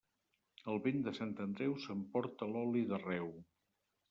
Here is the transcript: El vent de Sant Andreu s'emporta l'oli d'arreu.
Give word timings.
El 0.71 0.79
vent 0.85 1.03
de 1.07 1.13
Sant 1.19 1.35
Andreu 1.45 1.75
s'emporta 1.85 2.49
l'oli 2.55 2.83
d'arreu. 2.95 3.31